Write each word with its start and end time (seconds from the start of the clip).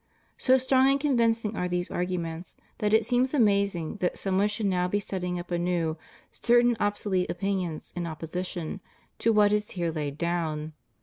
So 0.39 0.57
strong 0.57 0.89
and 0.89 0.99
convincing 0.99 1.55
are 1.55 1.67
these 1.67 1.91
arguments, 1.91 2.57
that 2.79 2.91
it 2.91 3.05
seems 3.05 3.35
amazing 3.35 3.97
that 3.97 4.17
some 4.17 4.47
should 4.47 4.65
now 4.65 4.87
be 4.87 4.99
setting 4.99 5.37
up 5.37 5.51
anew 5.51 5.95
certain 6.31 6.75
obsolete 6.79 7.29
opinions 7.29 7.93
in 7.95 8.07
opposition 8.07 8.79
to 9.19 9.31
what 9.31 9.51
is 9.53 9.69
here 9.69 9.91
laid 9.91 10.17
down. 10.17 10.73